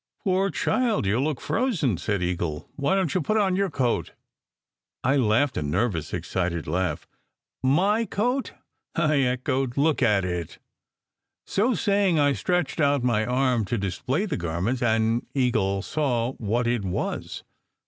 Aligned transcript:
"Poor 0.23 0.49
child, 0.49 1.05
you 1.05 1.19
look 1.19 1.39
frozen!" 1.39 1.95
said 1.99 2.23
Eagle." 2.23 2.67
Why 2.75 2.95
didn 2.95 3.07
t 3.09 3.19
you 3.19 3.21
put 3.21 3.37
on 3.37 3.55
your 3.55 3.69
coat?" 3.69 4.13
I 5.03 5.15
laughed 5.15 5.57
a 5.57 5.61
nervous, 5.61 6.11
excited 6.11 6.65
laugh. 6.65 7.07
"My 7.61 8.05
coat!" 8.05 8.53
I 8.95 9.19
echoed. 9.19 9.77
"Look 9.77 10.01
at 10.01 10.25
it!" 10.25 10.57
So 11.45 11.75
saying, 11.75 12.17
I 12.17 12.33
stretched 12.33 12.81
out 12.81 13.03
my 13.03 13.27
arm 13.27 13.63
to 13.65 13.77
display 13.77 14.25
the 14.25 14.37
garment, 14.41 14.81
and 14.81 15.27
Eagle 15.35 15.83
saw 15.83 16.31
what 16.33 16.65
it 16.65 16.83
was. 16.83 17.43